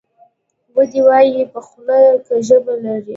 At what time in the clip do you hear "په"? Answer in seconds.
1.53-1.59